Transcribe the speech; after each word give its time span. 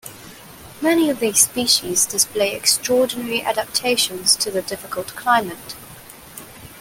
Many 0.81 1.11
of 1.11 1.19
these 1.19 1.43
species 1.43 2.07
display 2.07 2.55
extraordinary 2.55 3.43
adaptations 3.43 4.35
to 4.37 4.49
the 4.49 4.63
difficult 4.63 5.15
climate. 5.15 5.75